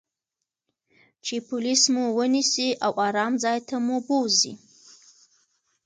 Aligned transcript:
چې 1.25 1.35
پولیس 1.49 1.81
مو 1.93 2.05
و 2.15 2.19
نییسي 2.33 2.69
او 2.85 2.91
آرام 3.07 3.33
ځای 3.43 3.59
ته 3.67 3.75
مو 3.85 3.97
بوزي. 4.07 4.53